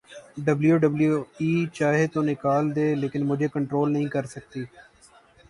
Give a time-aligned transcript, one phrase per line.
[0.45, 4.63] W W E چاہے تو نکال دے لیکن مجھے کنٹرول نہیں کر سکتی